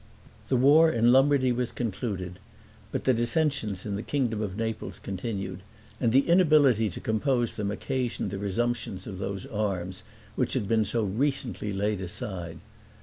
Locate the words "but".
2.91-3.03